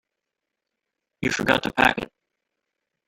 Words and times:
You 1.21 1.29
forgot 1.29 1.61
to 1.61 1.73
pack 1.73 1.99
it. 1.99 2.11